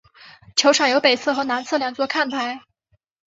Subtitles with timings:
[0.55, 2.61] 球场有北侧和南侧两座看台。